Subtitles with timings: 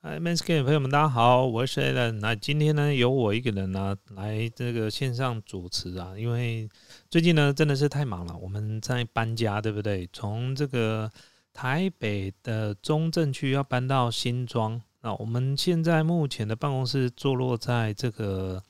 [0.00, 2.12] 嗨 m a n s k i n 朋友们，大家好，我是 Alan。
[2.20, 6.68] 那今天呢，由我一个人呢来这个线上主持啊，因为
[7.10, 10.08] 最近呢真的是太忙了，我们在搬家，对不对？
[10.12, 11.10] 从这个
[11.52, 18.62] 台北的中正区要搬到新庄，那我们现在目前的办公室坐落在这个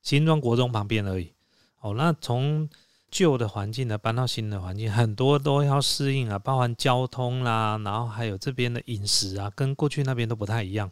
[0.00, 1.32] 新庄国中旁边而已。
[1.80, 2.70] 哦，那从
[3.10, 10.90] 旧的环境呢，搬到新的环境，很多都要适应啊，包含交通啦，然后还有这边的饮食啊，跟过去那边都不太一样，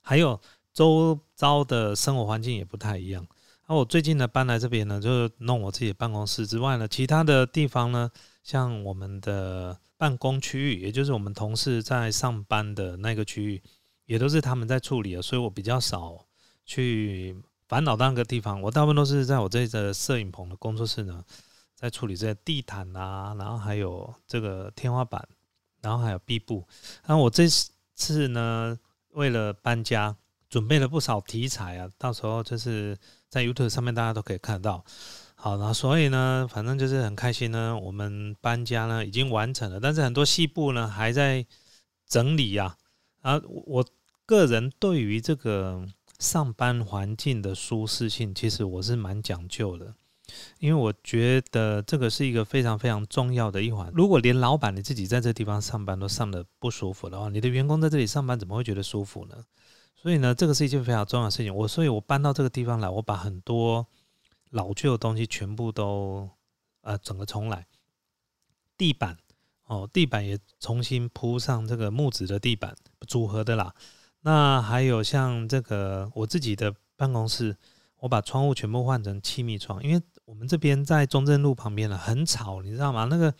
[0.00, 0.40] 还有
[0.72, 3.26] 周遭的生活环境也不太一样。
[3.68, 8.10] 那我最近呢搬来这边呢，就是弄我自己的办公室之外呢，其他的地方呢，
[8.42, 13.62] 像我们的办公区域，也就是我们同事在上班的那个区域，
[14.06, 16.24] 也都是他们在处理的，所以我比较少
[16.64, 17.36] 去。
[17.68, 21.24] 烦恼那个地方，我大部分都是在我这个摄影棚的工作室呢，
[21.74, 25.26] 在处理这些地毯啊，然后还有这个天花板，
[25.82, 26.64] 然后还有壁布。
[27.06, 27.48] 那我这
[27.96, 28.78] 次呢，
[29.10, 30.16] 为了搬家，
[30.48, 32.96] 准备了不少题材啊，到时候就是
[33.28, 34.84] 在 YouTube 上面大家都可以看到。
[35.34, 41.44] 好，然后所以呢，反正就是很开心呢，我们搬家呢已经完成了，但是很多细部呢还在
[42.06, 42.76] 整理呀。
[43.22, 43.84] 啊，我
[44.24, 45.84] 个人对于这个。
[46.18, 49.94] 上班环境的舒适性，其实我是蛮讲究的，
[50.58, 53.90] 因为我觉得这个是一个非常非常重要的一环。
[53.94, 59.44] 如果连老板你自己在这地方上班都上的不舒服的话，你的员工在这里上班怎么会觉得舒服呢？
[59.94, 61.54] 所以呢，这个是一件非常重要的事情。
[61.54, 63.86] 我所以，我搬到这个地方来，我把很多
[64.50, 66.28] 老旧的东西全部都
[66.82, 67.66] 呃整个重来，
[68.78, 69.16] 地板
[69.66, 73.74] 哦，地板也重新铺上这个木质的地板组合的啦。
[74.22, 77.56] 那还有像这个我自己的办公室，
[78.00, 83.04] 我把窗户全部换成气密窗，因为我们这边在中正路旁边了，很吵，你知道吗？
[83.04, 83.32] 那个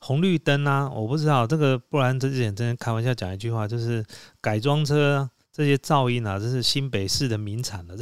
[0.00, 4.04] 红绿灯啊，我不知道这个，不然之前真的开玩笑讲一句话，就是
[4.40, 7.96] 改装车这些噪音啊，这是新北市的名产了。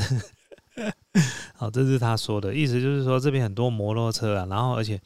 [1.55, 5.01] 好，这是他说的意思，就是说这边很多摩托车啊，然后而且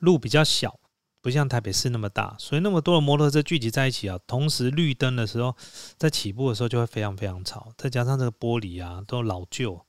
[0.00, 0.78] 路比较小。
[1.22, 5.54] 不像台北市那么大，所以那么多的摩托车聚集在一起啊，同时绿灯的时候，
[5.98, 7.72] 在起步的时候就会非常非常吵。
[7.76, 9.84] 再加上这个玻璃啊都老旧，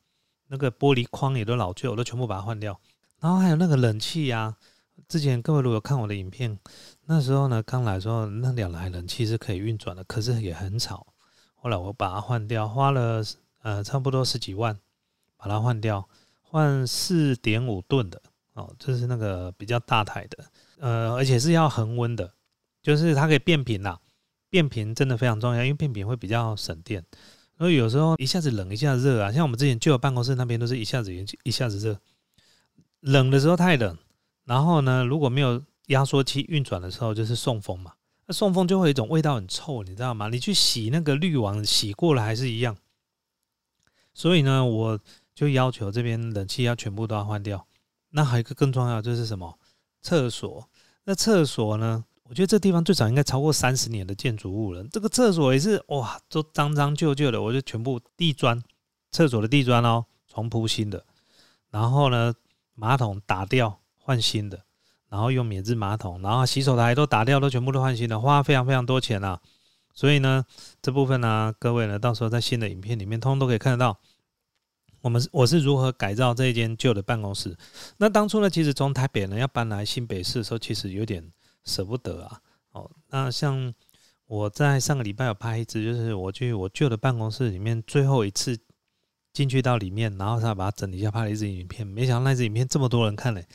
[0.48, 2.80] 那个玻璃框也都老旧，我都全部把它换掉。
[3.20, 4.58] 然后还有那个冷气呀，
[5.08, 6.60] 之前各位如果看我的影片，
[7.06, 11.08] 那时候呢刚来的时候，那两台冷气是可以运转的，可是也很吵。
[11.56, 13.24] 后来我把它换掉，花了
[13.62, 14.78] 呃差不多十几万
[15.38, 16.10] 把它换掉，
[16.42, 18.22] 换四点五吨的
[18.62, 20.46] 哦，这是那个比较大台的。
[20.80, 22.34] 呃，而且是要恒温的，
[22.82, 24.00] 就是它可以变频啦。
[24.50, 27.04] 变频真的非常重要，因为变频会比较省电。
[27.58, 29.32] 所以有时候一下子冷，一下热啊。
[29.32, 32.00] 像我们之前旧办公室那边，都是一下子一一下子热。
[33.02, 33.98] 冷的时候太冷，
[34.46, 37.94] 然后呢，如果没有压缩机运转的时候，就是送风嘛。
[38.26, 40.28] 那送风就会有一种味道很臭，你知道吗？
[40.30, 42.76] 你去洗那个滤网，洗过了还是一样。
[44.14, 45.00] 所以呢，我
[45.34, 47.66] 就要求这边冷气要全部都要换掉。
[48.12, 49.58] 那还有一个更重要就是什么？
[50.02, 50.70] 厕所。
[51.04, 52.06] 那厕所呢？
[52.24, 54.82] 我觉得这地方最少应该超过三十年的建筑物了。
[54.90, 57.42] 这个厕所也是哇，都脏脏旧旧的。
[57.42, 58.64] 我就全部地砖，
[59.12, 61.04] 厕所的地砖哦，重铺新的。
[61.72, 62.34] 然后呢，
[62.74, 64.64] 马桶打掉换新的，
[65.10, 69.42] 然后用免治马桶，然后洗手台都打掉，都全部都换新的，花非常非常多钱啊。
[69.94, 70.46] 所以呢，
[70.82, 74.00] 这部分呢，各位呢，到时候在新的影片里面，通通都可以看得到。
[75.02, 77.58] 我们我是如何改造这一间旧的办公室？
[77.98, 81.32] 那当初呢，其实从台北呢要搬来新北市的时候，其实有点
[81.66, 82.40] 舍不得啊。
[82.72, 83.74] 哦，那像
[84.28, 88.58] 我在上个礼拜有拍一支，就是我去我旧的办公室里面最后一次
[89.34, 91.86] 进去到里面，然后他把它整理一下，拍了一支影片。
[91.86, 93.46] 没想到那支影片这么多人看嘞，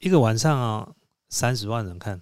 [0.00, 0.92] 一个晚上啊
[1.28, 2.20] 三十万人看，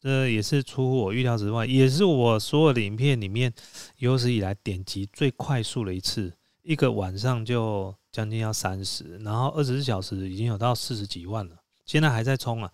[0.00, 3.52] 这也是出乎我预料之外，也是我所有的影片里面
[3.96, 6.34] 有史以来点击最快速的一次。
[6.68, 11.56] 一个晚上就将近要三十，然后二十四小时已经有到四十几万了，
[11.86, 12.70] 现在还在冲啊！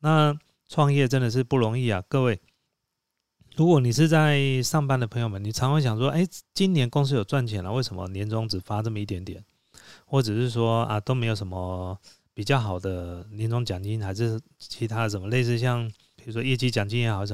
[0.00, 2.38] 那创业真的是不容易啊，各位。
[3.56, 9.42] 如果你是在上班的朋友们，你常会想说：哎，今年公司有赚钱了，为什么年终只发这么一点点？
[10.04, 11.98] 或者是说啊，都没有什么
[12.34, 15.90] 比较好的年终奖金，还是其他什么类似像，
[16.30, 17.24] 比如说业绩奖金也好，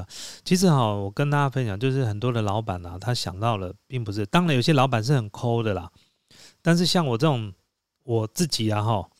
[0.42, 4.24] 其实哈，我跟大家分享，就是很多的老板啊，他想到了，并不是。
[4.24, 5.92] 当然，有些老板是很抠的啦。
[6.62, 7.52] 但是像我这种
[8.04, 9.10] 我自己啊哈，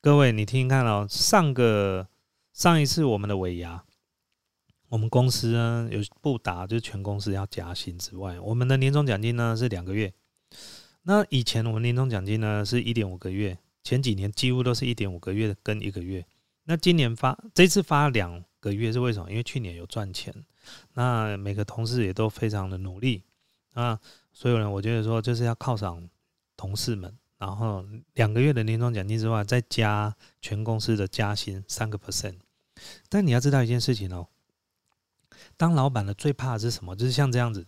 [0.00, 2.06] 各位你听听看哦，上个
[2.52, 3.82] 上一次我们的尾牙，
[4.88, 10.12] 我们公司呢有不达，就是全公司要加薪之外，我们的年终奖金呢是两个月。
[11.02, 16.24] 那以前我们年终奖金呢是一点五个月，前几年几乎都是一点五个月跟一个月。
[16.64, 19.30] 那今年发这次发两个月是为什么？
[19.30, 20.34] 因为去年有赚钱，
[20.94, 23.22] 那每个同事也都非常的努力。
[23.72, 23.98] 啊，
[24.32, 26.06] 所以呢，我觉得说就是要犒赏
[26.58, 27.82] 同事们，然后
[28.12, 32.36] 两个月的年终奖金之外，再加全公司的加薪三个 percent。
[33.08, 34.28] 但你要知道一件事情哦，
[35.56, 36.94] 当老板的最怕的是什么？
[36.94, 37.66] 就是像这样子，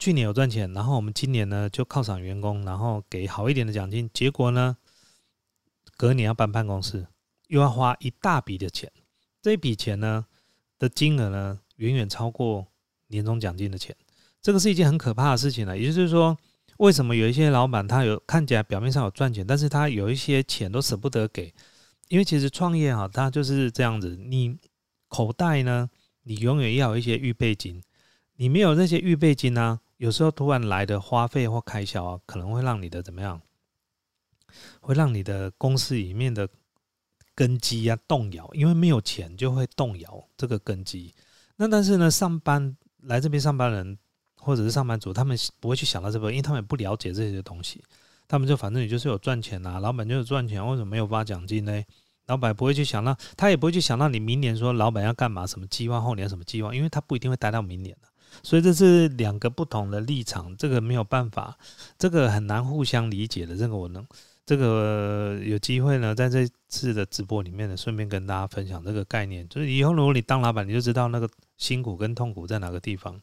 [0.00, 4.76] 去年有赚钱，然后我们今年呢就犒赏员工，然后给好一点的奖金，结果呢，
[5.96, 7.06] 隔年要搬办公室，
[7.48, 8.90] 又要花一大笔的钱，
[9.40, 10.26] 这笔钱呢
[10.78, 12.66] 的金额呢远远超过
[13.08, 13.94] 年终奖金的钱。
[14.42, 16.36] 这个是一件很可怕的事情了，也就是说，
[16.78, 21.52] 为什么有一些老板他有看起来表面上有赚钱，但是他有一些钱都舍不得给，
[22.08, 24.56] 因为其实创业哈，他就是这样子，你
[25.08, 25.90] 口袋呢，
[26.22, 27.82] 你永远要有一些预备金，
[28.36, 33.40] 你没有那些预备金呢，有时候突然来的花费或开销啊，可能会让你的怎么样，
[34.80, 36.48] 会让你的公司里面的
[37.36, 41.14] 根基啊动摇，因为没有钱就会动摇这个根基。
[41.54, 43.96] 那但是呢，上班来这边上班人。
[44.38, 47.82] 或者是上班族，他们不会去想到这个，因为他们也不了解这些东西。
[48.28, 51.82] 他们就反正你就是有赚钱呐，老板就是赚钱，为什么没有发奖金呢？
[52.26, 58.08] 老板不会去想到，他也不会去想到你明年说老板要干嘛，什么计划，后年什么计划，因为他不一定会待到明年的。
[58.44, 61.58] 所以这是两个不同的立场，这个没有办法，
[61.98, 63.56] 这个很难互相理解的。
[63.56, 64.06] 这个我能，
[64.46, 73.20] 这个有机会呢，在这次的直播里面呢，顺便跟大家分享这个概念，就是以后如果你当老板，你就知道那个辛苦跟痛苦在哪个地方。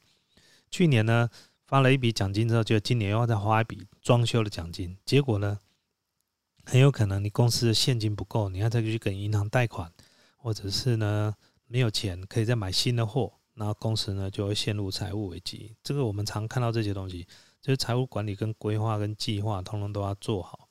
[0.70, 1.30] 去年呢
[1.66, 5.58] 发了一笔奖金之后，就今年又要再花一笔装修的奖金，结果呢
[6.66, 9.90] 很有可能你公司的现金不够，你要再去跟银行贷款，
[10.36, 11.34] 或者是呢
[11.68, 15.74] 没有钱可以再买新的货，然后公司呢就会陷入财务危机。
[15.82, 17.26] 这个我们常看到这些东西，
[17.62, 20.63] 就是财务管理跟规划跟计划，通通都要做好。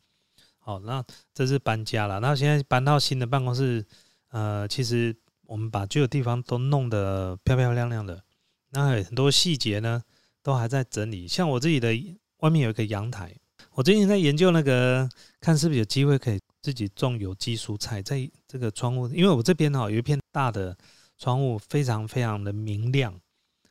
[0.64, 1.05] 好，那
[1.35, 3.85] 这是搬家了，那现在搬到新的办公室，
[4.31, 5.14] 呃，其实
[5.47, 8.23] 我们把旧的地方都弄得漂漂亮亮的。
[8.70, 10.00] 那很多细节呢，
[10.41, 11.26] 都还在整理。
[11.26, 11.93] 像我自己的
[12.38, 13.35] 外面有一个阳台，
[13.73, 15.09] 我最近在研究那个，
[15.41, 20.79] 看是不是有机会可以自己种有机蔬菜，在这个窗户，因为我这边哈有一片大的
[21.19, 23.20] 窗户，非常非常的明亮。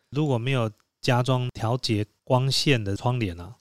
[0.09, 3.55] 如果没有加装调节光线的窗帘啊，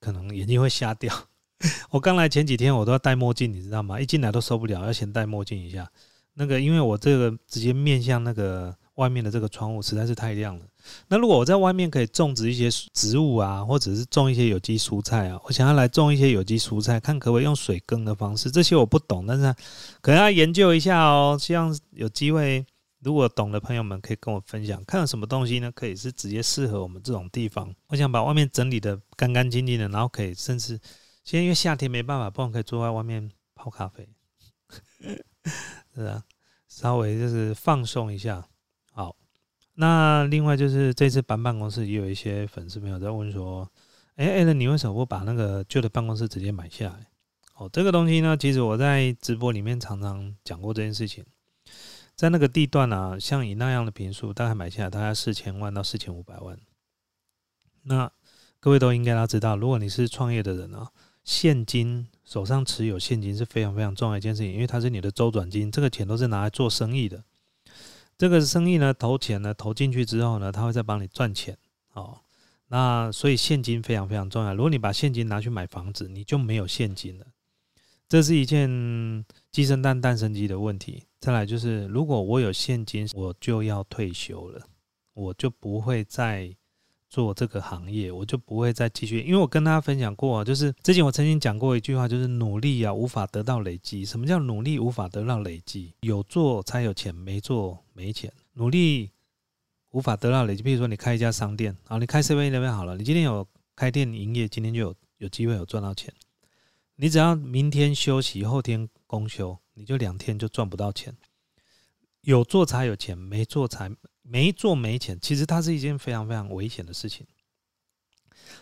[0.00, 1.28] 可能眼睛会瞎掉。
[1.90, 4.00] 我刚来前几天，我都要戴墨镜，你知道吗？
[4.00, 5.90] 一进来都受不了，要先戴墨镜一下。
[6.34, 8.74] 那个，因为我这个直接面向那个。
[8.98, 10.64] 外面的这个窗户实在是太亮了。
[11.06, 18.50] 那如果我在外面可以种植一些植物啊，或者是种一些有机蔬菜啊，我想要来种一些有机蔬菜，看可不可以用水耕的方式。
[18.50, 19.54] 这些我不懂，但是
[20.00, 21.38] 可能要研究一下哦。
[21.40, 22.66] 希望有机会，
[23.00, 27.72] 如果懂的朋友们可以跟我分享，看有什么东西呢，可以是直接适合我们这种地方。
[27.86, 30.76] 我想把外面整理的干干净净的，然后可以甚至
[31.28, 34.08] 现在因为夏天没办法，不然可以坐在外面泡咖啡，
[35.94, 36.24] 是啊，
[36.68, 38.48] 稍微就是放松一下。
[38.92, 39.14] 好
[39.74, 43.70] 那另外就是这次搬办公室，也有一些粉丝朋友在问说
[44.16, 47.06] ：“哎，艾伦，你为什么不把那个旧的办公室直接买下来？”
[47.56, 51.22] 哦，这个东西呢，其实我在直播里面常常讲过这件事情。
[52.16, 56.58] 在那个地段啊，像以那样的平数，大概买下来大概四千万到四千五百万。
[57.82, 58.10] 那
[58.60, 60.90] 各位都应该要知道，如果你是创业的人啊，
[61.28, 67.22] 现金手上持有现金是非常非常重要一件事情，因为它是你的周转金，这个钱都是拿来做生意的。
[68.16, 71.58] 这个生意呢，投钱呢，投进去之后呢，它会再帮你赚钱
[71.92, 72.20] 哦。
[72.68, 74.54] 那所以现金非常非常重要。
[74.54, 77.26] 如果你把现金拿去买房子，你就没有现金了。
[78.08, 81.02] 这是一件鸡生蛋，蛋生鸡的问题。
[81.20, 84.62] 再来就是，如果我有现金，我就要退休了，
[85.12, 86.56] 我就不会再。
[87.08, 94.04] 做这个行业，我就不会再继续，因为我跟大家分享过，就是之前我曾经讲过一句话，就是努力啊无法得到累积。
[94.04, 95.94] 什么叫努力无法得到累积？
[96.00, 98.32] 有做才有钱，没做没钱。
[98.52, 99.10] 努力
[99.90, 106.12] 无法得到累积，比如说你开一家商店，啊，你开 seven 那边好了，你今天有开店营业，今天就有有机会有赚到钱。
[106.96, 111.16] 你只要明天休息，后天公休，你就两天就赚不到钱。
[112.22, 113.90] 有做才有钱，没做才。
[114.30, 117.26] 没做没钱，其实它是一件非常非常危险的事情。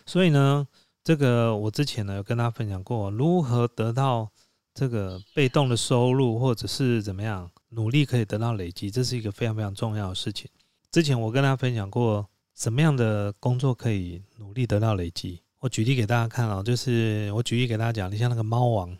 [0.05, 0.65] 所以呢，
[1.03, 4.31] 这个我之前呢有跟大家分享过，如何得到
[4.73, 10.49] 这个被动的收入，或者是怎么样努力可以得到累积，这是一个非常非常重要的事情。
[10.89, 15.41] 之前我跟大家分享过，什么样的工作可以努力得到累积。
[15.59, 18.97] 我举例给大家看啊，就是我举例给大家讲，你像那个猫王，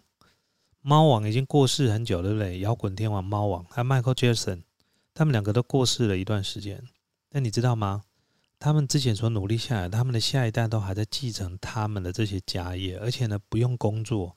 [0.82, 2.60] 猫王已经过世很久，对不对？
[2.60, 4.62] 摇滚天王猫王，还有 Michael Jackson。
[5.14, 6.84] 他们两个都过世了一段时间，
[7.32, 8.04] 那你知道吗？
[8.60, 14.36] 他们之前所努力下来，他们的下一代都还在继承他们的这些家业，而且呢不用工作，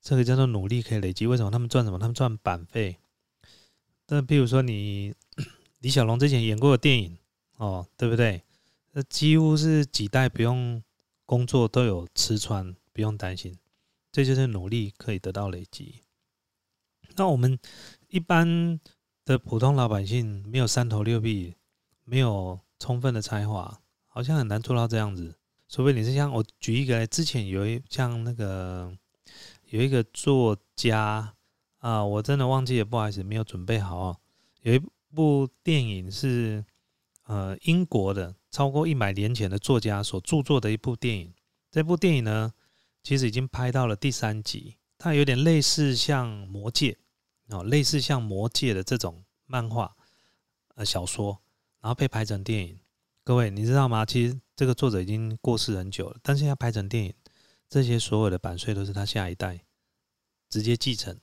[0.00, 1.26] 这个叫做努力可以累积。
[1.26, 1.98] 为什么他们赚什么？
[1.98, 2.98] 他们赚版费。
[4.08, 5.14] 那比如说你
[5.80, 7.16] 李小龙之前演过的电影
[7.56, 8.42] 哦，对不对？
[8.92, 10.82] 那，几乎是几代不用
[11.24, 13.56] 工作都有吃穿，不用担心。
[14.12, 16.02] 这就是努力可以得到累积。
[17.16, 17.58] 那我们
[18.08, 18.78] 一般
[19.24, 21.56] 的普通老百姓，没有三头六臂，
[22.04, 25.34] 没有充分的才华，好像很难做到这样子。
[25.68, 28.94] 除非你是像我举一个，之前有一像那个
[29.70, 31.34] 有一个作家
[31.78, 34.16] 啊，我真的忘记了，不好意思，没有准备好啊。
[34.60, 34.80] 有一
[35.14, 36.64] 部电影是
[37.24, 41.32] 呃英国的，超过一百年前的作家所著作的一部电影。
[41.70, 42.52] 这部电影呢，
[43.02, 46.98] 其实已经拍到了第三集，它有点类似像《魔戒》
[47.56, 49.94] 哦，类似像《魔戒》的这种漫画
[50.74, 51.40] 呃小说，
[51.80, 52.78] 然后被拍成电影。
[53.24, 54.04] 各位你知道吗？
[54.04, 57.14] 其实这个作者已经过世很久了，但现在拍成电影，
[57.68, 59.60] 这些所有的版税都是他下一代
[60.48, 61.18] 直接继承，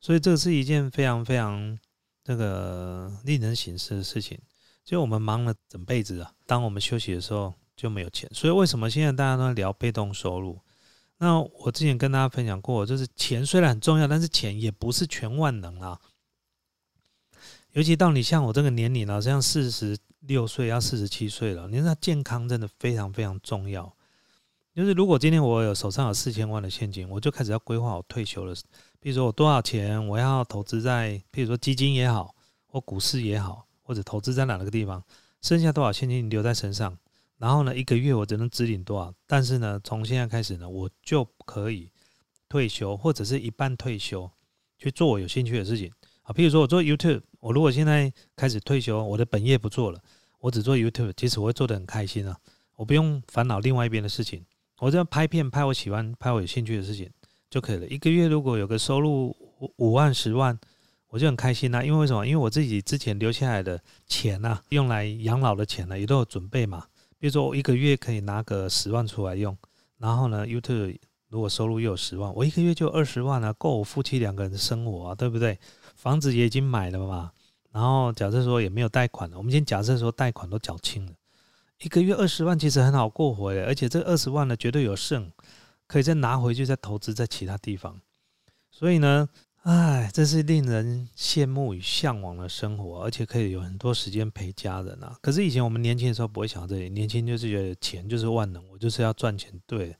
[0.00, 1.78] 所以这是一件非常非常。
[2.24, 4.38] 这个令人醒思的事情，
[4.84, 8.30] 就我们忙了整辈子啊，当我们休息的时候就没有钱。
[8.32, 10.56] 所以为什么现在大家都在聊被动收入？
[11.22, 16.00] 那我之前跟大家分享过，就是钱虽然很重要，但是钱也不是全万能啊。
[17.74, 23.94] 尤其到你像我这个年龄了，像四十六岁要四十七岁了，你那健康真的非常非常重要。
[24.74, 28.52] 就是如果今天我有手上有四千万的现金，我就开始要规划我退休了。
[28.98, 32.34] 比如说我多少钱我要投资在，譬如说基金也好，
[32.66, 35.00] 或股市也好，或者投资在哪个地方，
[35.40, 36.98] 剩下多少现金留在身上，
[37.42, 39.12] 然后呢，一个月我只能支领多少？
[39.26, 41.90] 但是呢，从现在开始呢，我就可以
[42.48, 44.30] 退休，或者是一半退休
[44.78, 45.90] 去做我有兴趣的事情
[46.22, 46.32] 啊。
[46.32, 50.00] 譬如说我做 YouTube，我如果现在开始退休，我的本业不做了，
[50.38, 52.38] 我只做 YouTube，其实我会做的很开心啊，
[52.76, 54.44] 我不用烦恼另外一边的事情，
[54.78, 57.10] 我这样拍片拍我喜欢、拍我有兴趣的事情。
[57.50, 57.86] 就可以了。
[57.88, 59.36] 一个月如果有个收入
[59.76, 60.58] 五万、十万，
[61.08, 61.84] 我就很开心呐。
[61.84, 62.26] 因为为什么？
[62.26, 66.86] 因为我自己之前留下来的钱呐，用来养老的钱呢，也都有准备嘛。
[67.22, 69.56] 比如说，我一个月可以拿个十万出来用，
[69.96, 70.98] 然后呢，YouTube
[71.28, 75.56] 如果收入又有十万，我一个月就二十万啊，够我夫妻两个人的生活啊，对不对？
[75.94, 77.30] 房子也已经买了嘛。
[77.70, 81.12] 然后假设说也没有贷款了，我们先假设说贷款都缴清了，
[81.78, 85.30] 一个月二十万其实很好过活的，而且这二十万呢，绝对有剩。
[85.86, 88.00] 可以再拿回去，再投资在其他地方。
[88.70, 89.28] 所以呢，
[89.62, 95.16] 哎，这是令人羡慕与向往的生活，而且可以有很多时间陪家人啊。
[95.22, 99.52] 可是以前我们年轻的时候不会想到这里，年轻就是觉得钱就是万能，我就是要赚钱。
[99.64, 99.94] 对，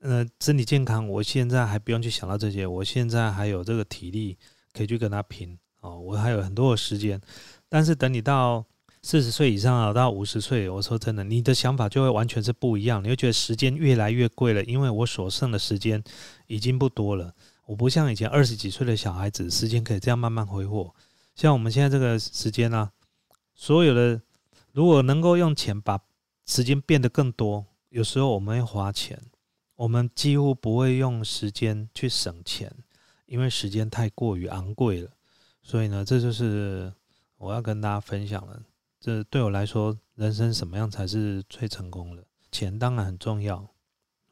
[0.00, 4.36] 呃，身体健康，我现在还不用去想到这些，我现在还有这个体力
[4.74, 7.18] 可以去跟他拼哦，我还有很多的时间。
[7.70, 8.62] 但是等你到
[9.02, 13.02] 四十岁以上啊，到五十岁，我说真的，你的想法就会完全是不一样。
[13.02, 16.04] 你会觉得时间越来越贵了，因为我所剩的时间
[16.46, 17.32] 已经不多了。
[17.66, 20.94] 我不像以前二十几岁的小孩子，时间可以这样慢慢挥霍。
[21.34, 22.90] 像我们现在这个时间呢，
[23.54, 24.22] 所有的
[24.72, 26.00] 如果能够用钱把
[26.46, 29.20] 时间变得更多，有时候我们会花钱，
[29.74, 32.72] 我们几乎不会用时间去省钱，
[33.26, 35.10] 因为时间太过于昂贵了。
[35.62, 36.92] 所以呢，这就是
[37.36, 38.62] 我要跟大家分享的。
[39.00, 42.24] 这对我来说，人生什么样才是最成功的？
[42.52, 43.68] 钱当然很重要，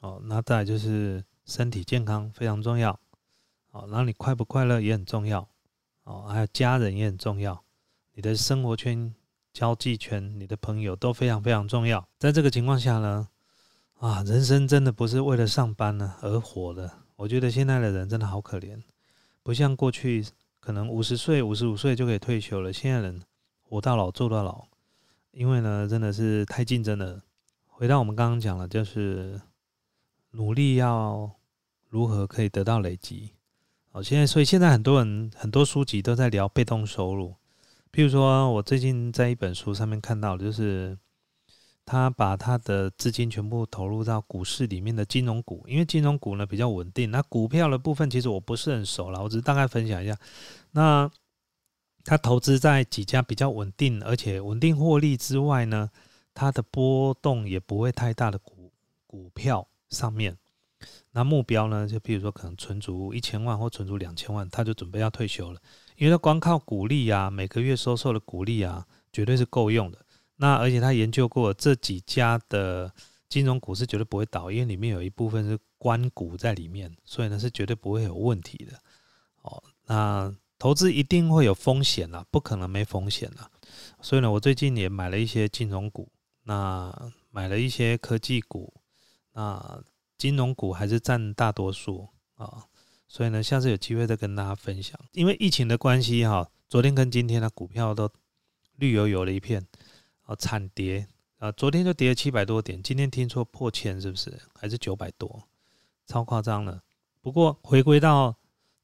[0.00, 2.98] 哦，那再就是身体健康非常重要，
[3.74, 5.48] 哦，然后你快不快乐也很重要，
[6.04, 7.60] 哦，还有家人也很重要，
[8.14, 9.12] 你的生活圈、
[9.52, 12.08] 交际圈、你的朋友都非常非常重要。
[12.16, 13.28] 在这个情况下呢，
[13.98, 16.88] 啊，人生真的不是为了上班呢而活的。
[17.16, 18.80] 我觉得现在的人真的好可怜，
[19.42, 20.24] 不像过去
[20.60, 23.22] 可能五十岁、五十五岁就可以退休了，现在人。
[23.66, 24.66] 活到老做到老，
[25.32, 27.20] 因为呢，真的是太竞争了。
[27.66, 29.40] 回到我们刚刚讲了，就是
[30.30, 31.28] 努力要
[31.88, 33.32] 如何可以得到累积。
[33.94, 37.32] 哦，现在所以现在很多人很多书籍都在聊被动收入。
[37.92, 40.98] 譬如说，我最近在一本书上面看到，就是
[41.86, 47.08] 他把他的资金全部投入到股市里面的金融股，因为金融股呢比较稳定。
[47.12, 50.18] 那股票的部分其实我不是很熟了，我只是大概分享一下。
[50.72, 51.08] 那
[52.02, 55.88] 他投资在几家比较稳定，而且稳定获利之外呢，
[56.34, 58.72] 它的波动也不会太大的股
[59.06, 60.36] 股票上面。
[61.14, 65.60] 那目标呢，就比如说可能存足一千万或存足两千万，他就准备要退休了。
[65.96, 70.04] 因为他光靠股利啊，每个月收受的股利啊，绝对是够用的。
[70.36, 72.92] 那而且他研究过这几家的
[73.28, 78.78] 金融股是绝对不会倒，因为里面有一部分是关股在里面，所以呢是绝对不会有问题的。
[79.42, 80.34] 哦，那。
[80.56, 83.50] 投资一定会有风险啦，不可能没风险啦。
[84.00, 86.10] 所以呢，我最近也买了一些金融股，
[86.44, 86.90] 那
[87.28, 88.72] 买了一些科技股，
[89.34, 89.82] 那
[90.16, 92.66] 金融股还是占大多数啊。
[93.06, 94.98] 所以呢，下次有机会再跟大家分享。
[95.12, 98.10] 因为疫情的关系哈，昨天跟今天的股票都
[98.76, 99.64] 绿油油的一片，
[100.22, 101.06] 啊，惨跌
[101.38, 104.36] 啊，昨天就跌了七百多点，今天听说破千，是不是？
[104.54, 105.44] 还是九百多，
[106.06, 106.82] 超夸张了。
[107.20, 108.34] 不过回归到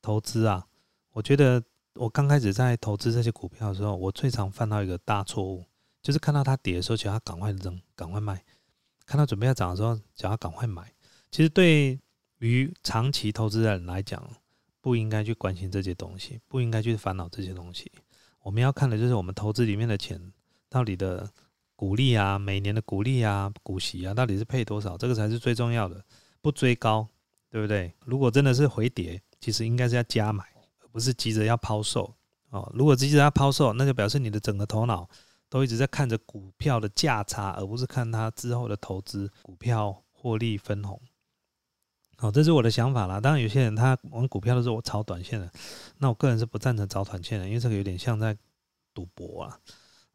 [0.00, 0.66] 投资啊，
[1.12, 1.60] 我觉得
[1.94, 5.64] 我刚开始在投资这些股票的时候，我最常犯到一个大错误，
[6.02, 8.36] 就是看到它跌的时候，想要赶快扔，赶快卖；
[9.06, 10.92] 看到准备要涨的时候，想要赶快买。
[11.30, 11.98] 其实对
[12.38, 14.22] 于长期投资人来讲，
[14.80, 17.90] 不应该去关心这些东西，不应该去烦恼这些东西。
[18.42, 20.20] 我们要看的就是我们投资里面的钱
[20.68, 21.30] 到底的
[21.76, 26.02] 股利啊，每年的股利啊、股息啊，到底是配多少，这个才是最重要的。
[26.40, 27.06] 不追高，
[27.50, 27.92] 对不对？
[28.06, 30.42] 如果真的是回跌，其实应该是要加买，
[30.80, 32.14] 而不是急着要抛售
[32.48, 32.72] 哦。
[32.74, 35.08] 如果急着要抛售，那就表示你的整个头脑
[35.50, 40.98] 都一直在看着股票的价差，而不是看它之后的投资股票获利分红。
[42.20, 43.18] 哦，这是我的想法啦。
[43.18, 45.50] 当然，有些人他玩股票的时候，我炒短线的，
[45.96, 48.36] 那我个人是不赞成炒短线的，因为这个有点像在
[48.92, 49.58] 赌博啊。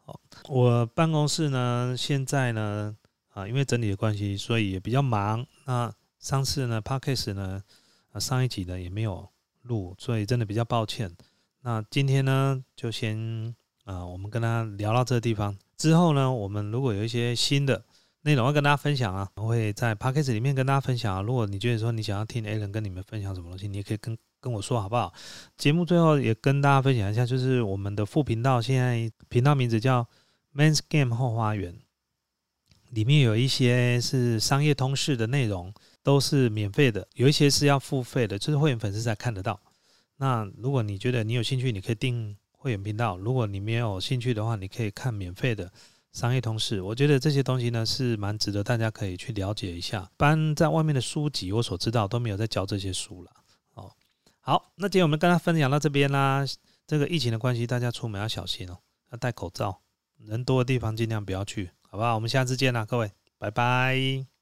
[0.06, 2.96] 哦，我办公室呢，现在呢，
[3.34, 5.44] 啊，因为整理的关系，所以也比较忙。
[5.66, 7.64] 那上次呢 p a r k a s 呢，
[8.12, 9.28] 啊，上一集呢也没有
[9.64, 11.12] 录，所以真的比较抱歉。
[11.62, 17.84] 那今天呢，就先啊，我们跟他聊到这个地方之后呢，我们如果有一些新的。
[18.26, 21.22] 内容要跟大家分享啊，我会在 p a c k a g e 里面跟大家分享啊。
[21.22, 25.14] 如果你觉得说你想要听 a l a n 跟你们分享什么东西，你也可以跟跟我说好不好？
[25.58, 30.08] 节目最后也跟大家分享一下，就是我们的副频道现在频道名字叫
[30.56, 31.76] Men's Game 后花园，
[32.90, 39.60] 里面有一些是商业通识的内容，都是免费的，有一些是要付费的，就是会员粉丝才看得到。
[40.18, 45.72] 那如果你觉得你有兴趣，你可以订会员频道；如果你没有兴趣的话，你可以看免费的。
[46.16, 50.02] 商业通识，我觉得这些东西呢是蛮值得大家可以去了解一下。
[50.02, 53.32] 一般在外面的书籍，我所知道都没有在教这些书了。
[53.74, 53.92] 哦，
[54.40, 56.46] 好，那今天我们跟大家分享到这边啦。
[56.88, 58.78] 这个疫情的关系，大家出门要小心哦，
[59.12, 59.82] 要戴口罩，
[60.18, 62.16] 人多的地方尽量不要去，好不好？
[62.16, 64.35] 我们下次见啦，各位，拜拜。